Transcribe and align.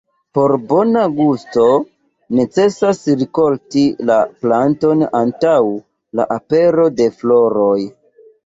Por 0.35 0.51
bona 0.69 1.01
gusto 1.17 1.65
necesas 2.39 3.01
rikolti 3.19 3.85
la 4.11 4.17
planton 4.47 5.07
antaŭ 5.23 5.55
la 6.21 6.29
apero 6.41 6.91
de 7.03 7.13
floroj. 7.21 7.79